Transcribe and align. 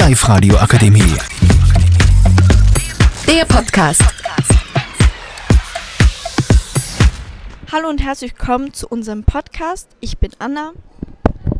Live 0.00 0.26
Radio 0.30 0.56
Akademie. 0.56 1.14
Der 3.26 3.44
Podcast. 3.44 4.02
Hallo 7.70 7.90
und 7.90 8.02
herzlich 8.02 8.32
willkommen 8.32 8.72
zu 8.72 8.88
unserem 8.88 9.24
Podcast. 9.24 9.90
Ich 10.00 10.16
bin 10.16 10.30
Anna. 10.38 10.72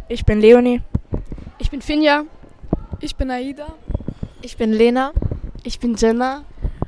Ich 0.08 0.24
bin 0.24 0.40
Leonie. 0.40 0.80
Ich 1.58 1.71
bin 1.71 1.82
Finja. 1.82 2.22
Ich 3.00 3.14
bin 3.14 3.30
Aida. 3.30 3.75
Ich 4.41 4.57
bin 4.57 4.72
Lena. 4.72 5.12
Ich 5.62 5.79
bin 5.79 5.96
Jenna. 5.96 6.45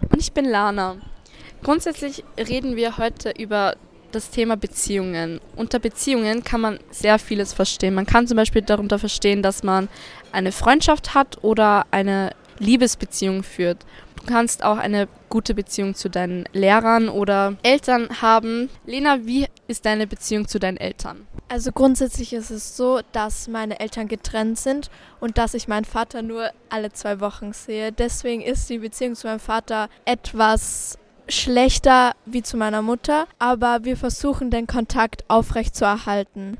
Und 0.08 0.20
ich 0.22 0.32
bin 0.32 0.46
Lana. 0.46 0.96
Grundsätzlich 1.62 2.24
reden 2.38 2.76
wir 2.76 2.96
heute 2.96 3.30
über 3.38 3.76
das 4.10 4.30
Thema 4.30 4.56
Beziehungen. 4.56 5.41
Unter 5.56 5.78
Beziehungen 5.78 6.44
kann 6.44 6.60
man 6.60 6.78
sehr 6.90 7.18
vieles 7.18 7.52
verstehen. 7.52 7.94
Man 7.94 8.06
kann 8.06 8.26
zum 8.26 8.36
Beispiel 8.36 8.62
darunter 8.62 8.98
verstehen, 8.98 9.42
dass 9.42 9.62
man 9.62 9.88
eine 10.32 10.52
Freundschaft 10.52 11.14
hat 11.14 11.42
oder 11.42 11.86
eine 11.90 12.30
Liebesbeziehung 12.58 13.42
führt. 13.42 13.84
Du 14.16 14.24
kannst 14.26 14.62
auch 14.62 14.78
eine 14.78 15.08
gute 15.28 15.54
Beziehung 15.54 15.94
zu 15.94 16.08
deinen 16.08 16.44
Lehrern 16.52 17.08
oder 17.08 17.56
Eltern 17.62 18.22
haben. 18.22 18.70
Lena, 18.86 19.26
wie 19.26 19.46
ist 19.66 19.84
deine 19.84 20.06
Beziehung 20.06 20.46
zu 20.46 20.60
deinen 20.60 20.76
Eltern? 20.76 21.26
Also 21.48 21.72
grundsätzlich 21.72 22.32
ist 22.32 22.50
es 22.50 22.76
so, 22.76 23.00
dass 23.12 23.48
meine 23.48 23.80
Eltern 23.80 24.08
getrennt 24.08 24.58
sind 24.58 24.90
und 25.20 25.38
dass 25.38 25.54
ich 25.54 25.68
meinen 25.68 25.84
Vater 25.84 26.22
nur 26.22 26.50
alle 26.70 26.92
zwei 26.92 27.20
Wochen 27.20 27.52
sehe. 27.52 27.92
Deswegen 27.92 28.42
ist 28.42 28.70
die 28.70 28.78
Beziehung 28.78 29.16
zu 29.16 29.26
meinem 29.26 29.40
Vater 29.40 29.88
etwas 30.04 30.98
schlechter 31.32 32.12
wie 32.26 32.42
zu 32.42 32.56
meiner 32.56 32.82
Mutter, 32.82 33.26
aber 33.38 33.84
wir 33.84 33.96
versuchen 33.96 34.50
den 34.50 34.66
Kontakt 34.66 35.24
aufrecht 35.28 35.74
zu 35.74 35.84
erhalten. 35.84 36.58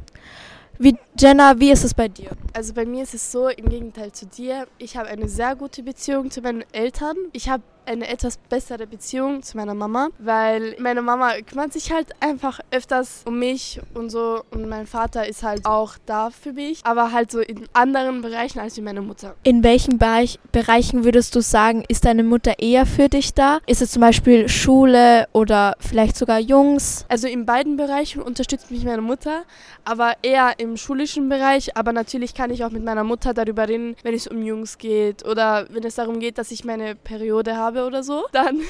Wie, 0.78 0.96
Jenna, 1.18 1.60
wie 1.60 1.70
ist 1.70 1.84
es 1.84 1.94
bei 1.94 2.08
dir? 2.08 2.30
Also 2.54 2.74
bei 2.74 2.84
mir 2.84 3.04
ist 3.04 3.14
es 3.14 3.30
so, 3.30 3.48
im 3.48 3.68
Gegenteil 3.68 4.10
zu 4.12 4.26
dir, 4.26 4.66
ich 4.78 4.96
habe 4.96 5.08
eine 5.08 5.28
sehr 5.28 5.54
gute 5.54 5.82
Beziehung 5.82 6.30
zu 6.30 6.40
meinen 6.40 6.64
Eltern. 6.72 7.16
Ich 7.32 7.48
habe 7.48 7.62
eine 7.86 8.08
etwas 8.08 8.36
bessere 8.36 8.86
Beziehung 8.86 9.42
zu 9.42 9.56
meiner 9.56 9.74
Mama, 9.74 10.08
weil 10.18 10.76
meine 10.78 11.02
Mama 11.02 11.32
kümmert 11.48 11.72
sich 11.72 11.92
halt 11.92 12.08
einfach 12.20 12.60
öfters 12.70 13.22
um 13.26 13.38
mich 13.38 13.80
und 13.94 14.10
so 14.10 14.42
und 14.50 14.68
mein 14.68 14.86
Vater 14.86 15.26
ist 15.26 15.42
halt 15.42 15.66
auch 15.66 15.94
da 16.06 16.30
für 16.30 16.52
mich, 16.52 16.80
aber 16.84 17.12
halt 17.12 17.30
so 17.30 17.40
in 17.40 17.66
anderen 17.72 18.22
Bereichen 18.22 18.58
als 18.58 18.76
wie 18.76 18.82
meine 18.82 19.02
Mutter. 19.02 19.34
In 19.42 19.62
welchen 19.64 19.98
Bereich, 19.98 20.38
Bereichen 20.52 21.04
würdest 21.04 21.34
du 21.34 21.40
sagen, 21.40 21.84
ist 21.88 22.04
deine 22.04 22.22
Mutter 22.22 22.58
eher 22.58 22.86
für 22.86 23.08
dich 23.08 23.34
da? 23.34 23.58
Ist 23.66 23.82
es 23.82 23.92
zum 23.92 24.00
Beispiel 24.00 24.48
Schule 24.48 25.26
oder 25.32 25.76
vielleicht 25.78 26.16
sogar 26.16 26.38
Jungs? 26.38 27.04
Also 27.08 27.26
in 27.28 27.46
beiden 27.46 27.76
Bereichen 27.76 28.22
unterstützt 28.22 28.70
mich 28.70 28.84
meine 28.84 29.02
Mutter, 29.02 29.42
aber 29.84 30.14
eher 30.22 30.58
im 30.58 30.76
schulischen 30.76 31.28
Bereich, 31.28 31.76
aber 31.76 31.92
natürlich 31.92 32.34
kann 32.34 32.50
ich 32.50 32.64
auch 32.64 32.70
mit 32.70 32.84
meiner 32.84 33.04
Mutter 33.04 33.34
darüber 33.34 33.68
reden, 33.68 33.96
wenn 34.02 34.14
es 34.14 34.26
um 34.26 34.42
Jungs 34.42 34.78
geht 34.78 35.26
oder 35.26 35.66
wenn 35.70 35.84
es 35.84 35.96
darum 35.96 36.20
geht, 36.20 36.38
dass 36.38 36.50
ich 36.50 36.64
meine 36.64 36.94
Periode 36.94 37.56
habe 37.56 37.71
habe 37.72 37.86
oder 37.86 38.02
so, 38.02 38.26
dann 38.32 38.60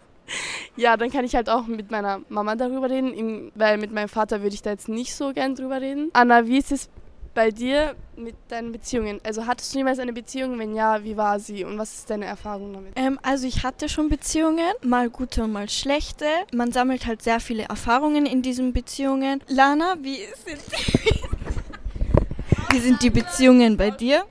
ja, 0.76 0.96
dann 0.96 1.10
kann 1.10 1.24
ich 1.24 1.34
halt 1.34 1.48
auch 1.48 1.66
mit 1.66 1.90
meiner 1.90 2.20
Mama 2.28 2.56
darüber 2.56 2.90
reden, 2.90 3.52
weil 3.54 3.78
mit 3.78 3.92
meinem 3.92 4.08
Vater 4.08 4.42
würde 4.42 4.54
ich 4.54 4.62
da 4.62 4.70
jetzt 4.70 4.88
nicht 4.88 5.14
so 5.14 5.32
gern 5.32 5.54
drüber 5.54 5.80
reden. 5.80 6.10
Anna, 6.12 6.46
wie 6.46 6.58
ist 6.58 6.72
es 6.72 6.88
bei 7.34 7.50
dir 7.50 7.94
mit 8.16 8.34
deinen 8.48 8.72
Beziehungen? 8.72 9.20
Also 9.24 9.46
hattest 9.46 9.74
du 9.74 9.78
jemals 9.78 9.98
eine 9.98 10.12
Beziehung? 10.12 10.58
Wenn 10.58 10.74
ja, 10.74 11.04
wie 11.04 11.16
war 11.16 11.38
sie 11.38 11.64
und 11.64 11.78
was 11.78 11.98
ist 11.98 12.10
deine 12.10 12.24
Erfahrung 12.24 12.72
damit? 12.72 12.92
Ähm, 12.96 13.18
also 13.22 13.46
ich 13.46 13.62
hatte 13.62 13.88
schon 13.88 14.08
Beziehungen, 14.08 14.72
mal 14.82 15.10
gute 15.10 15.44
und 15.44 15.52
mal 15.52 15.68
schlechte. 15.68 16.26
Man 16.52 16.72
sammelt 16.72 17.06
halt 17.06 17.22
sehr 17.22 17.40
viele 17.40 17.64
Erfahrungen 17.64 18.26
in 18.26 18.42
diesen 18.42 18.72
Beziehungen. 18.72 19.42
Lana, 19.48 19.96
wie 20.00 20.18
sind, 20.44 20.60
wie 22.70 22.78
sind 22.78 23.02
die 23.02 23.10
Beziehungen 23.10 23.76
bei 23.76 23.90
dir? 23.90 24.24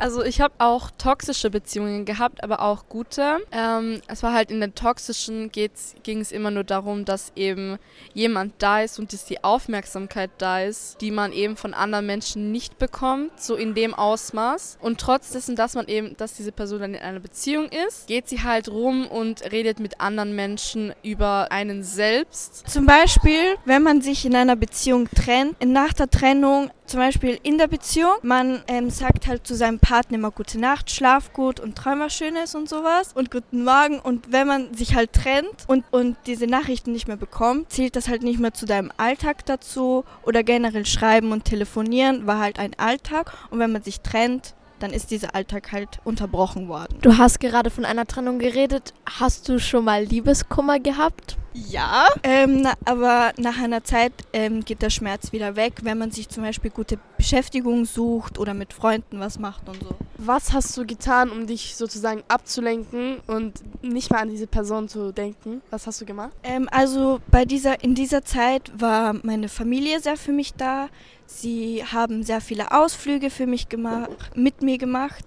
Also 0.00 0.24
ich 0.24 0.40
habe 0.40 0.54
auch 0.58 0.90
toxische 0.96 1.50
Beziehungen 1.50 2.06
gehabt, 2.06 2.42
aber 2.42 2.62
auch 2.62 2.88
gute. 2.88 3.38
Ähm, 3.52 4.00
es 4.08 4.22
war 4.22 4.32
halt 4.32 4.50
in 4.50 4.60
den 4.60 4.74
toxischen 4.74 5.52
ging 5.52 6.20
es 6.20 6.32
immer 6.32 6.50
nur 6.50 6.64
darum, 6.64 7.04
dass 7.04 7.32
eben 7.36 7.76
jemand 8.14 8.54
da 8.58 8.80
ist 8.80 8.98
und 8.98 9.12
dass 9.12 9.26
die 9.26 9.44
Aufmerksamkeit 9.44 10.30
da 10.38 10.62
ist, 10.62 11.00
die 11.02 11.10
man 11.10 11.32
eben 11.32 11.56
von 11.56 11.74
anderen 11.74 12.06
Menschen 12.06 12.50
nicht 12.50 12.78
bekommt, 12.78 13.38
so 13.38 13.56
in 13.56 13.74
dem 13.74 13.92
Ausmaß. 13.92 14.78
Und 14.80 15.00
trotz 15.00 15.32
dessen, 15.32 15.54
dass 15.54 15.74
man 15.74 15.86
eben, 15.86 16.16
dass 16.16 16.32
diese 16.32 16.50
Person 16.50 16.80
dann 16.80 16.94
in 16.94 17.02
einer 17.02 17.20
Beziehung 17.20 17.68
ist, 17.68 18.06
geht 18.06 18.26
sie 18.26 18.42
halt 18.42 18.70
rum 18.70 19.06
und 19.06 19.52
redet 19.52 19.80
mit 19.80 20.00
anderen 20.00 20.34
Menschen 20.34 20.94
über 21.02 21.52
einen 21.52 21.82
selbst. 21.82 22.70
Zum 22.70 22.86
Beispiel, 22.86 23.56
wenn 23.66 23.82
man 23.82 24.00
sich 24.00 24.24
in 24.24 24.34
einer 24.34 24.56
Beziehung 24.56 25.08
trennt, 25.14 25.62
nach 25.62 25.92
der 25.92 26.08
Trennung 26.08 26.70
zum 26.86 27.00
Beispiel 27.00 27.38
in 27.44 27.58
der 27.58 27.68
Beziehung, 27.68 28.14
man 28.22 28.64
ähm, 28.66 28.90
sagt 28.90 29.28
halt 29.28 29.46
zu 29.46 29.54
seinem 29.54 29.78
Partner 29.78 29.89
immer 30.10 30.30
gute 30.30 30.58
Nacht, 30.58 30.90
schlaf 30.90 31.32
gut 31.32 31.60
und 31.60 31.76
träum 31.76 32.00
was 32.00 32.14
Schönes 32.14 32.54
und 32.54 32.68
sowas 32.68 33.12
und 33.14 33.30
guten 33.30 33.64
Morgen. 33.64 33.98
Und 33.98 34.32
wenn 34.32 34.46
man 34.46 34.72
sich 34.74 34.94
halt 34.94 35.12
trennt 35.12 35.64
und, 35.66 35.84
und 35.90 36.16
diese 36.26 36.46
Nachrichten 36.46 36.92
nicht 36.92 37.08
mehr 37.08 37.16
bekommt, 37.16 37.70
zählt 37.70 37.96
das 37.96 38.08
halt 38.08 38.22
nicht 38.22 38.38
mehr 38.38 38.54
zu 38.54 38.66
deinem 38.66 38.92
Alltag 38.96 39.44
dazu 39.46 40.04
oder 40.22 40.42
generell 40.42 40.86
schreiben 40.86 41.32
und 41.32 41.44
telefonieren 41.44 42.26
war 42.26 42.38
halt 42.38 42.58
ein 42.58 42.78
Alltag. 42.78 43.32
Und 43.50 43.58
wenn 43.58 43.72
man 43.72 43.82
sich 43.82 44.00
trennt, 44.00 44.54
dann 44.78 44.92
ist 44.92 45.10
dieser 45.10 45.34
Alltag 45.34 45.72
halt 45.72 46.00
unterbrochen 46.04 46.68
worden. 46.68 46.98
Du 47.02 47.18
hast 47.18 47.40
gerade 47.40 47.70
von 47.70 47.84
einer 47.84 48.06
Trennung 48.06 48.38
geredet. 48.38 48.94
Hast 49.18 49.48
du 49.48 49.58
schon 49.58 49.84
mal 49.84 50.04
Liebeskummer 50.04 50.78
gehabt? 50.80 51.36
Ja, 51.52 52.06
ähm, 52.22 52.66
aber 52.84 53.32
nach 53.36 53.58
einer 53.58 53.82
Zeit 53.82 54.12
ähm, 54.32 54.64
geht 54.64 54.82
der 54.82 54.90
Schmerz 54.90 55.32
wieder 55.32 55.56
weg, 55.56 55.80
wenn 55.82 55.98
man 55.98 56.12
sich 56.12 56.28
zum 56.28 56.44
Beispiel 56.44 56.70
gute 56.70 56.98
Beschäftigung 57.16 57.84
sucht 57.84 58.38
oder 58.38 58.54
mit 58.54 58.72
Freunden 58.72 59.18
was 59.18 59.38
macht 59.38 59.68
und 59.68 59.82
so. 59.82 59.94
Was 60.18 60.52
hast 60.52 60.76
du 60.76 60.86
getan, 60.86 61.30
um 61.30 61.46
dich 61.46 61.76
sozusagen 61.76 62.22
abzulenken 62.28 63.18
und 63.26 63.54
nicht 63.82 64.10
mehr 64.10 64.20
an 64.20 64.28
diese 64.28 64.46
Person 64.46 64.88
zu 64.88 65.12
denken? 65.12 65.60
Was 65.70 65.86
hast 65.86 66.00
du 66.00 66.04
gemacht? 66.04 66.32
Ähm, 66.44 66.68
also 66.70 67.20
bei 67.30 67.44
dieser, 67.44 67.82
in 67.82 67.94
dieser 67.94 68.24
Zeit 68.24 68.70
war 68.78 69.14
meine 69.22 69.48
Familie 69.48 70.00
sehr 70.00 70.16
für 70.16 70.32
mich 70.32 70.54
da. 70.54 70.88
Sie 71.26 71.84
haben 71.84 72.22
sehr 72.22 72.40
viele 72.40 72.70
Ausflüge 72.72 73.30
für 73.30 73.46
mich 73.46 73.68
gemacht, 73.68 74.10
mit 74.34 74.62
mir 74.62 74.78
gemacht 74.78 75.24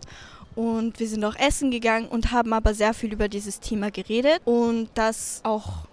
und 0.56 1.00
wir 1.00 1.08
sind 1.08 1.24
auch 1.26 1.36
essen 1.36 1.72
gegangen 1.72 2.08
und 2.08 2.32
haben 2.32 2.54
aber 2.54 2.74
sehr 2.74 2.94
viel 2.94 3.12
über 3.14 3.28
dieses 3.28 3.60
Thema 3.60 3.92
geredet 3.92 4.42
und 4.46 4.90
dass 4.94 5.42
auch 5.44 5.88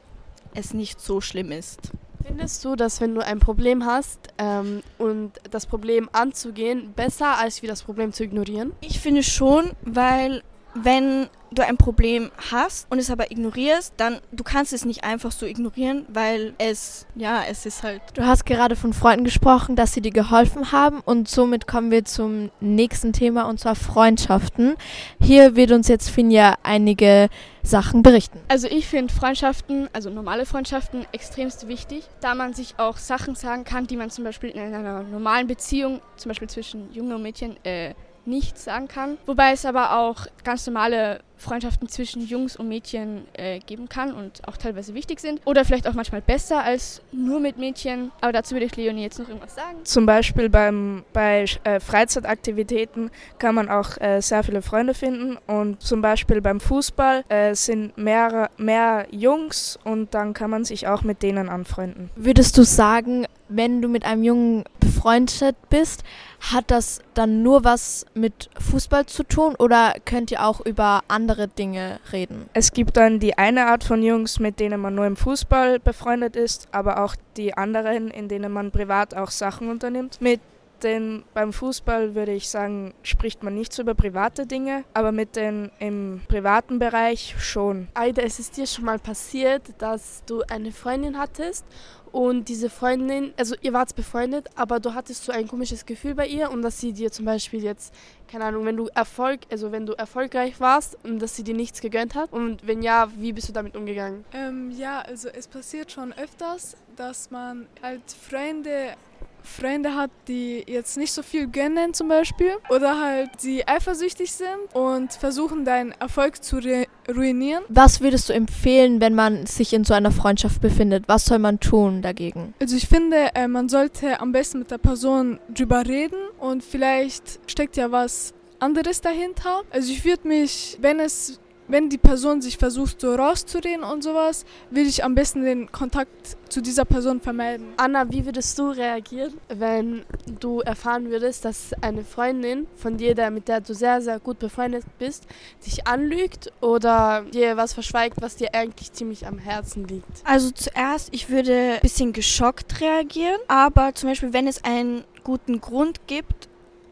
es 0.55 0.75
nicht 0.75 1.01
so 1.01 1.21
schlimm 1.21 1.53
ist. 1.53 1.93
Findest 2.25 2.65
du, 2.65 2.77
dass 2.77 3.01
wenn 3.01 3.15
du 3.15 3.25
ein 3.25 3.41
Problem 3.41 3.87
hast 3.87 4.29
ähm, 4.39 4.83
und 4.99 5.33
das 5.51 5.67
Problem 5.67 6.09
anzugehen, 6.13 6.93
besser 6.95 7.39
als 7.39 7.63
wie 7.63 7.67
das 7.67 7.83
Problem 7.83 8.13
zu 8.13 8.25
ignorieren? 8.25 8.73
Ich 8.81 9.01
finde 9.01 9.23
schon, 9.23 9.71
weil 9.83 10.43
wenn 10.75 11.29
du 11.53 11.65
ein 11.65 11.77
Problem 11.77 12.31
hast 12.51 12.91
und 12.91 12.99
es 12.99 13.11
aber 13.11 13.31
ignorierst, 13.31 13.95
dann 13.97 14.21
du 14.33 14.45
kannst 14.45 14.73
es 14.73 14.85
nicht 14.85 15.05
einfach 15.05 15.33
so 15.33 15.47
ignorieren, 15.47 16.07
weil 16.09 16.55
es 16.59 17.07
ja, 17.15 17.43
es 17.49 17.67
ist 17.67 17.83
halt. 17.83 18.03
Du 18.15 18.25
hast 18.25 18.47
gerade 18.47 18.77
von 18.77 18.93
Freunden 18.93 19.25
gesprochen, 19.25 19.77
dass 19.77 19.93
sie 19.93 20.01
dir 20.01 20.13
geholfen 20.13 20.73
haben 20.73 21.01
und 21.01 21.29
somit 21.29 21.67
kommen 21.67 21.91
wir 21.91 22.05
zum 22.05 22.51
nächsten 22.61 23.13
Thema 23.13 23.49
und 23.49 23.61
zwar 23.61 23.75
Freundschaften. 23.75 24.77
Hier 25.21 25.57
wird 25.57 25.73
uns 25.73 25.89
jetzt 25.89 26.11
Finja 26.11 26.55
einige 26.63 27.29
Sachen 27.63 28.03
berichten. 28.03 28.41
Also 28.49 28.69
ich 28.69 28.87
finde 28.87 29.13
Freundschaften, 29.13 29.89
also 29.93 30.11
normale 30.11 30.47
Freundschaften, 30.47 31.07
extremst 31.13 31.69
wichtig, 31.69 32.05
da 32.21 32.35
man 32.35 32.55
sich 32.55 32.75
auch 32.79 32.97
Sachen 32.97 33.35
sagen 33.35 33.65
kann, 33.65 33.87
die 33.87 33.97
man 33.97 34.11
zum 34.11 34.25
Beispiel 34.25 34.51
in 34.51 34.61
einer 34.61 35.03
normalen 35.03 35.47
Beziehung, 35.47 36.01
zum 36.17 36.31
Beispiel 36.31 36.49
zwischen 36.49 36.93
Jungen 36.93 37.13
und 37.13 37.23
Mädchen, 37.23 37.57
äh, 37.65 37.95
nicht 38.27 38.59
sagen 38.59 38.89
kann. 38.89 39.19
Wobei 39.27 39.53
es 39.53 39.65
aber 39.65 39.99
auch 39.99 40.27
ganz 40.45 40.67
normale 40.67 41.21
Freundschaften 41.41 41.89
zwischen 41.89 42.23
Jungs 42.23 42.57
und 42.57 42.69
Mädchen 42.69 43.23
äh, 43.33 43.61
geben 43.61 43.89
kann 43.89 44.13
und 44.13 44.47
auch 44.47 44.57
teilweise 44.57 44.95
wichtig 44.95 45.21
sind. 45.21 45.41
Oder 45.45 45.65
vielleicht 45.65 45.89
auch 45.89 45.95
manchmal 45.95 46.21
besser 46.21 46.63
als 46.63 47.01
nur 47.13 47.41
mit 47.41 47.59
Mädchen. 47.59 48.13
Aber 48.21 48.33
dazu 48.33 48.55
würde 48.55 48.67
ich 48.67 48.77
Leonie 48.77 49.03
jetzt 49.03 49.19
noch 49.19 49.29
irgendwas 49.29 49.55
sagen. 49.55 49.79
Zum 49.85 50.07
Beispiel 50.07 50.49
beim, 50.49 51.05
bei 51.13 51.47
äh, 51.65 51.81
Freizeitaktivitäten 51.81 53.11
kann 53.39 53.55
man 53.55 53.69
auch 53.69 53.99
äh, 54.01 54.21
sehr 54.21 54.45
viele 54.45 54.63
Freunde 54.63 54.95
finden. 54.95 55.39
Und 55.47 55.81
zum 55.81 56.03
Beispiel 56.03 56.41
beim 56.41 56.61
Fußball 56.61 57.25
äh, 57.29 57.55
sind 57.55 57.97
mehr, 57.97 58.51
mehr 58.57 59.07
Jungs 59.11 59.79
und 59.85 60.15
dann 60.15 60.35
kann 60.35 60.51
man 60.51 60.65
sich 60.65 60.87
auch 60.87 61.03
mit 61.03 61.23
denen 61.23 61.49
anfreunden. 61.49 62.11
Würdest 62.17 62.59
du 62.59 62.63
sagen, 62.63 63.27
wenn 63.51 63.83
du 63.83 63.89
mit 63.89 64.05
einem 64.05 64.23
Jungen 64.23 64.65
befreundet 64.79 65.57
bist, 65.69 66.05
hat 66.53 66.71
das 66.71 67.01
dann 67.15 67.43
nur 67.43 67.65
was 67.65 68.07
mit 68.15 68.49
Fußball 68.59 69.07
zu 69.07 69.25
tun 69.25 69.55
oder 69.59 69.95
könnt 70.05 70.31
ihr 70.31 70.45
auch 70.45 70.65
über 70.65 71.03
andere 71.09 71.49
Dinge 71.49 72.01
reden? 72.13 72.49
Es 72.55 72.73
gibt 72.73 72.97
dann 72.97 73.19
die 73.19 73.37
eine 73.37 73.67
Art 73.67 73.85
von 73.85 74.03
Jungs, 74.03 74.41
mit 74.41 74.61
denen 74.61 74.81
man 74.81 74.95
nur 74.95 75.07
im 75.07 75.17
Fußball 75.17 75.79
befreundet 75.79 76.37
ist, 76.37 76.69
aber 76.73 77.05
auch 77.05 77.15
die 77.37 77.55
anderen, 77.55 78.09
in 78.09 78.29
denen 78.29 78.53
man 78.53 78.71
privat 78.71 79.15
auch 79.15 79.31
Sachen 79.31 79.69
unternimmt. 79.69 80.21
Mit 80.21 80.41
den 80.83 81.25
beim 81.35 81.53
Fußball 81.53 82.15
würde 82.15 82.33
ich 82.33 82.49
sagen, 82.49 82.95
spricht 83.03 83.43
man 83.43 83.55
nicht 83.55 83.73
so 83.73 83.83
über 83.83 83.95
private 83.95 84.47
Dinge, 84.47 84.85
aber 84.95 85.13
mit 85.13 85.37
den 85.37 85.71
im 85.79 86.23
privaten 86.29 86.79
Bereich 86.79 87.35
schon. 87.39 87.89
Aida, 87.95 88.23
ist 88.23 88.41
es 88.41 88.51
dir 88.51 88.67
schon 88.67 88.85
mal 88.85 88.99
passiert, 88.99 89.63
dass 89.79 90.23
du 90.27 90.43
eine 90.51 90.73
Freundin 90.73 91.19
hattest 91.19 91.65
und 92.13 92.49
diese 92.49 92.71
Freundin, 92.71 93.33
also 93.37 93.55
ihr 93.61 93.73
wart 93.73 93.95
befreundet, 93.95 94.49
aber 94.55 94.81
du 94.81 94.95
hattest 94.95 95.25
so 95.25 95.33
ein 95.33 95.49
komisches 95.49 95.87
Gefühl 95.87 96.15
bei 96.15 96.27
ihr 96.27 96.51
und 96.51 96.63
dass 96.63 96.81
sie 96.81 96.93
dir 96.93 97.11
zum 97.11 97.25
Beispiel 97.25 97.63
jetzt, 97.63 97.95
keine 98.29 98.45
Ahnung, 98.45 98.65
wenn 98.65 98.77
du 98.77 98.89
Erfolg, 98.95 99.41
also 99.51 99.73
wenn 99.73 99.87
du 99.87 99.93
erfolgreich 99.93 100.61
warst 100.61 100.99
und 101.05 101.21
dass 101.21 101.37
sie 101.37 101.45
dir 101.45 101.55
nichts 101.55 101.81
gegönnt 101.81 102.15
hat 102.15 102.33
und 102.33 102.67
wenn 102.67 102.83
ja, 102.83 103.11
wie 103.17 103.33
bist 103.33 103.49
du 103.49 103.53
damit 103.53 103.77
umgegangen? 103.77 104.25
Ähm, 104.33 104.71
ja, 104.71 105.01
also 105.01 105.29
es 105.29 105.49
passiert 105.49 105.93
schon 105.93 106.13
öfters, 106.13 106.77
dass 106.97 107.31
man 107.31 107.67
halt 107.83 108.03
Freunde 108.11 108.95
Freunde 109.43 109.95
hat, 109.95 110.11
die 110.29 110.65
jetzt 110.67 110.97
nicht 110.97 111.13
so 111.13 111.23
viel 111.23 111.47
gönnen 111.47 111.95
zum 111.95 112.09
Beispiel 112.09 112.53
oder 112.69 113.01
halt 113.01 113.31
die 113.43 113.67
eifersüchtig 113.67 114.33
sind 114.33 114.49
und 114.75 115.13
versuchen 115.13 115.65
deinen 115.65 115.93
Erfolg 115.93 116.43
zu 116.43 116.61
ruinieren. 117.09 117.65
Was 117.69 118.01
würdest 118.01 118.29
du 118.29 118.33
empfehlen, 118.33 119.01
wenn 119.01 119.15
man 119.15 119.47
sich 119.47 119.73
in 119.73 119.85
so 119.85 119.95
einer 119.95 120.11
Freundschaft 120.11 120.61
befindet? 120.61 121.05
Was 121.07 121.25
soll 121.25 121.39
man 121.39 121.61
tun 121.61 122.03
dagegen? 122.03 122.55
Also 122.61 122.77
ich 122.77 122.89
finde, 122.89 123.35
äh, 123.35 123.49
man 123.49 123.69
sollte 123.69 124.21
am 124.21 124.33
besten 124.33 124.61
mit 124.61 124.71
der 124.71 124.79
Person 124.79 125.41
drüber 125.53 125.87
reden 125.87 126.19
und 126.39 126.63
vielleicht 126.63 127.41
steckt 127.47 127.77
ja 127.77 127.91
was 127.91 128.35
anderes 128.59 129.01
dahinter. 129.01 129.63
Also 129.71 129.93
ich 129.93 130.05
würde 130.05 130.29
mich, 130.29 130.79
wenn 130.81 131.01
es 131.01 131.41
wenn 131.71 131.89
die 131.89 131.99
Person 131.99 132.43
sich 132.43 132.59
versucht, 132.59 133.01
so 133.01 133.15
rauszureden 133.15 133.83
und 133.83 134.03
sowas, 134.03 134.45
würde 134.71 134.89
ich 134.89 135.05
am 135.05 135.15
besten 135.15 135.43
den 135.45 135.71
Kontakt 135.73 136.37
zu 136.49 136.61
dieser 136.61 136.85
Person 136.85 137.21
vermeiden. 137.21 137.69
Anna, 137.77 138.11
wie 138.11 138.25
würdest 138.25 138.59
du 138.59 138.71
reagieren, 138.71 139.35
wenn 139.49 140.05
du 140.41 140.61
erfahren 140.61 141.11
würdest, 141.11 141.45
dass 141.45 141.73
eine 141.81 142.05
Freundin 142.05 142.67
von 142.77 142.97
dir, 142.97 143.31
mit 143.31 143.49
der 143.49 143.61
du 143.61 143.75
sehr, 143.75 144.03
sehr 144.03 144.19
gut 144.19 144.39
befreundet 144.39 144.85
bist, 144.99 145.27
dich 145.65 145.87
anlügt 145.87 146.53
oder 146.61 147.25
dir 147.33 147.57
was 147.57 147.73
verschweigt, 147.73 148.21
was 148.21 148.37
dir 148.37 148.55
eigentlich 148.55 148.93
ziemlich 148.93 149.27
am 149.27 149.39
Herzen 149.39 149.87
liegt? 149.87 150.07
Also 150.25 150.51
zuerst, 150.51 151.09
ich 151.13 151.31
würde 151.31 151.75
ein 151.75 151.81
bisschen 151.81 152.13
geschockt 152.13 152.81
reagieren, 152.81 153.41
aber 153.49 153.95
zum 153.95 154.11
Beispiel, 154.11 154.33
wenn 154.33 154.47
es 154.47 154.65
einen 154.65 155.05
guten 155.23 155.61
Grund 155.61 156.07
gibt, 156.07 156.50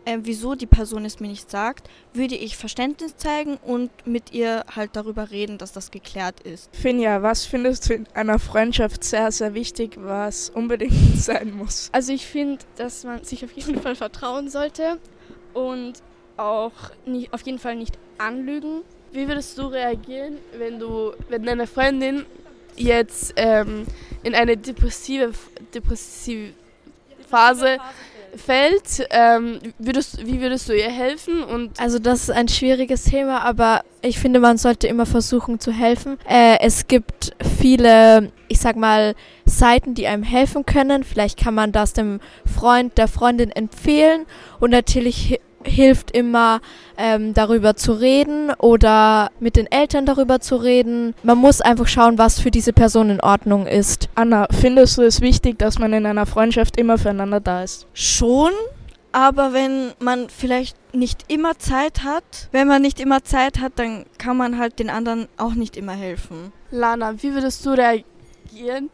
äh, 0.09 0.21
wieso 0.23 0.55
die 0.55 0.67
Person 0.67 1.05
es 1.05 1.21
mir 1.21 1.29
nicht 1.29 1.51
sagt, 1.51 1.89
würde 2.15 2.35
ich 2.35 2.57
Verständnis 2.57 3.17
zeigen 3.17 3.59
und 3.59 3.91
mit 4.07 4.33
ihr 4.33 4.65
halt 4.75 4.91
darüber 4.95 5.31
reden, 5.31 5.59
dass 5.59 5.73
das 5.73 5.91
geklärt 5.91 6.41
ist. 6.41 6.75
Finja, 6.75 7.23
was 7.23 7.45
findest 7.45 7.89
du 7.89 7.95
in 7.95 8.07
einer 8.15 8.39
Freundschaft 8.39 9.05
sehr, 9.05 9.31
sehr 9.31 9.53
wichtig, 9.53 9.97
was 9.99 10.49
unbedingt 10.49 10.95
sein 11.17 11.55
muss? 11.55 11.91
Also 11.93 12.13
ich 12.13 12.27
finde, 12.27 12.65
dass 12.77 13.05
man 13.05 13.23
sich 13.23 13.45
auf 13.45 13.53
jeden 13.53 13.81
Fall 13.83 13.95
vertrauen 13.95 14.49
sollte 14.49 14.99
und 15.53 16.03
auch 16.39 16.73
nicht, 17.05 17.33
auf 17.35 17.43
jeden 17.43 17.59
Fall 17.59 17.77
nicht 17.77 17.99
anlügen. 18.17 18.83
Wie 19.13 19.29
würdest 19.29 19.59
du 19.59 19.67
reagieren, 19.67 20.39
wenn 20.57 20.79
du, 20.79 21.13
wenn 21.29 21.43
deine 21.43 21.67
Freundin 21.67 22.25
jetzt 22.77 23.35
ähm, 23.37 23.87
in 24.23 24.35
eine 24.35 24.57
depressive, 24.57 25.33
depressive 25.75 26.53
Phase 27.29 27.79
fällt, 28.37 29.07
ähm, 29.11 29.59
würdest, 29.79 30.27
wie 30.27 30.41
würdest 30.41 30.69
du 30.69 30.73
ihr 30.73 30.91
helfen? 30.91 31.43
Und 31.43 31.81
also 31.81 31.99
das 31.99 32.23
ist 32.23 32.31
ein 32.31 32.49
schwieriges 32.49 33.05
Thema, 33.05 33.43
aber 33.43 33.83
ich 34.03 34.19
finde, 34.19 34.41
man 34.41 34.59
sollte 34.59 34.87
immer 34.87 35.07
versuchen 35.07 35.61
zu 35.61 35.73
helfen. 35.73 36.19
Äh, 36.29 36.59
es 36.61 36.87
gibt 36.87 37.33
viele, 37.59 38.33
ich 38.49 38.61
sag 38.61 38.77
mal, 38.77 39.15
Seiten, 39.45 39.95
die 39.95 40.07
einem 40.07 40.23
helfen 40.23 40.67
können. 40.67 41.05
Vielleicht 41.05 41.39
kann 41.39 41.55
man 41.55 41.73
das 41.73 41.93
dem 41.93 42.21
Freund, 42.47 42.97
der 42.99 43.09
Freundin 43.09 43.51
empfehlen 43.51 44.27
und 44.61 44.71
natürlich 44.71 45.41
hilft 45.69 46.11
immer, 46.11 46.61
ähm, 46.97 47.35
darüber 47.35 47.77
zu 47.77 47.93
reden 47.93 48.51
oder 48.59 49.31
mit 49.41 49.57
den 49.57 49.71
Eltern 49.71 50.07
darüber 50.07 50.41
zu 50.41 50.57
reden. 50.57 51.15
Man 51.23 51.39
muss 51.39 51.61
einfach 51.61 51.87
schauen, 51.87 52.19
was 52.19 52.41
für 52.41 52.51
diese 52.51 52.73
Person 52.73 53.11
in 53.11 53.21
Ordnung 53.21 53.67
ist. 53.67 54.09
Anna, 54.15 54.49
findest 54.51 54.99
du 54.99 55.03
es 55.03 55.21
wichtig, 55.21 55.59
dass 55.59 55.79
man 55.79 55.93
in 55.93 56.07
einer 56.07 56.27
Freundschaft 56.27 56.77
immer 56.77 56.99
füreinander 56.99 57.41
da 57.41 57.63
ist? 57.63 57.87
Schon, 57.93 58.53
aber 59.13 59.53
wenn 59.53 59.93
man 60.01 60.29
vielleicht 60.29 60.77
nicht 60.95 61.25
immer 61.29 61.59
Zeit 61.59 62.05
hat, 62.05 62.49
wenn 62.53 62.69
man 62.69 62.83
nicht 62.83 63.01
immer 63.01 63.25
Zeit 63.25 63.59
hat, 63.59 63.73
dann 63.77 64.05
kann 64.19 64.37
man 64.37 64.59
halt 64.59 64.79
den 64.79 64.91
anderen 64.91 65.29
auch 65.37 65.55
nicht 65.55 65.77
immer 65.77 65.93
helfen. 65.93 66.53
Lana, 66.71 67.23
wie 67.23 67.33
würdest 67.33 67.65
du 67.65 67.71
reagieren? 67.71 68.91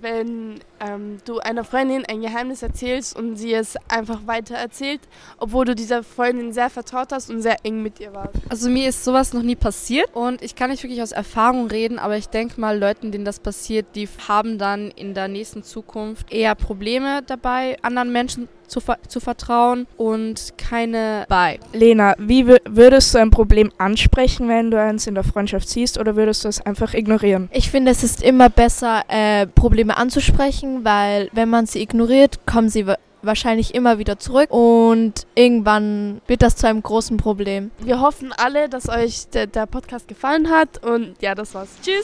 Wenn 0.00 0.60
ähm, 0.80 1.18
du 1.24 1.38
einer 1.38 1.64
Freundin 1.64 2.04
ein 2.06 2.20
Geheimnis 2.20 2.62
erzählst 2.62 3.16
und 3.16 3.36
sie 3.36 3.54
es 3.54 3.76
einfach 3.88 4.26
weiter 4.26 4.56
erzählt, 4.56 5.00
obwohl 5.38 5.64
du 5.64 5.74
dieser 5.74 6.02
Freundin 6.02 6.52
sehr 6.52 6.70
vertraut 6.70 7.12
hast 7.12 7.30
und 7.30 7.42
sehr 7.42 7.56
eng 7.64 7.82
mit 7.82 8.00
ihr 8.00 8.14
warst? 8.14 8.34
Also 8.48 8.68
mir 8.68 8.88
ist 8.88 9.04
sowas 9.04 9.32
noch 9.32 9.42
nie 9.42 9.56
passiert 9.56 10.14
und 10.14 10.42
ich 10.42 10.54
kann 10.54 10.70
nicht 10.70 10.82
wirklich 10.82 11.02
aus 11.02 11.12
Erfahrung 11.12 11.68
reden, 11.68 11.98
aber 11.98 12.16
ich 12.16 12.28
denke 12.28 12.60
mal, 12.60 12.78
Leuten, 12.78 13.12
denen 13.12 13.24
das 13.24 13.40
passiert, 13.40 13.86
die 13.94 14.08
haben 14.28 14.58
dann 14.58 14.90
in 14.90 15.14
der 15.14 15.28
nächsten 15.28 15.62
Zukunft 15.62 16.32
eher 16.32 16.54
Probleme 16.54 17.22
dabei, 17.26 17.76
anderen 17.82 18.12
Menschen 18.12 18.48
zu, 18.66 18.80
zu 19.08 19.20
vertrauen 19.20 19.86
und 19.96 20.54
keine 20.58 21.24
bei. 21.28 21.58
Lena, 21.72 22.14
wie 22.18 22.46
würdest 22.46 23.14
du 23.14 23.18
ein 23.18 23.30
Problem 23.30 23.72
ansprechen, 23.78 24.48
wenn 24.48 24.70
du 24.70 24.80
eins 24.80 25.06
in 25.06 25.14
der 25.14 25.24
Freundschaft 25.24 25.68
siehst 25.68 25.98
oder 25.98 26.16
würdest 26.16 26.44
du 26.44 26.48
es 26.48 26.60
einfach 26.60 26.94
ignorieren? 26.94 27.48
Ich 27.52 27.70
finde, 27.70 27.92
es 27.92 28.02
ist 28.02 28.22
immer 28.22 28.50
besser, 28.50 29.02
äh, 29.08 29.46
Probleme 29.76 29.98
anzusprechen, 29.98 30.86
weil 30.86 31.28
wenn 31.32 31.50
man 31.50 31.66
sie 31.66 31.82
ignoriert, 31.82 32.46
kommen 32.46 32.70
sie 32.70 32.86
wahrscheinlich 33.20 33.74
immer 33.74 33.98
wieder 33.98 34.18
zurück 34.18 34.50
und 34.50 35.26
irgendwann 35.34 36.22
wird 36.26 36.40
das 36.40 36.56
zu 36.56 36.66
einem 36.66 36.82
großen 36.82 37.18
Problem. 37.18 37.70
Wir 37.80 38.00
hoffen 38.00 38.32
alle, 38.34 38.70
dass 38.70 38.88
euch 38.88 39.28
der, 39.34 39.46
der 39.46 39.66
Podcast 39.66 40.08
gefallen 40.08 40.48
hat 40.48 40.82
und 40.82 41.20
ja, 41.20 41.34
das 41.34 41.52
war's. 41.52 41.68
Tschüss! 41.82 42.00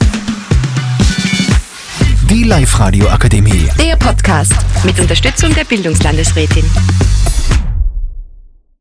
Die 2.29 2.43
Live-Radio 2.43 3.07
Akademie. 3.07 3.67
Der 3.79 3.95
Podcast 3.95 4.53
mit 4.85 4.99
Unterstützung 4.99 5.51
der 5.55 5.63
Bildungslandesrätin. 5.63 6.69